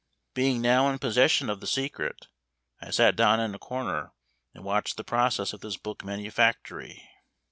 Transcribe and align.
Being 0.33 0.63
now 0.63 0.89
in 0.89 0.97
possession 0.97 1.47
of 1.47 1.59
the 1.59 1.67
secret, 1.67 2.25
I 2.81 2.89
sat 2.89 3.15
down 3.15 3.39
in 3.39 3.53
a 3.53 3.59
corner, 3.59 4.13
and 4.51 4.63
watched 4.63 4.97
the 4.97 5.03
process 5.03 5.53
of 5.53 5.59
this 5.61 5.77
book 5.77 6.03
manufactory. 6.03 7.07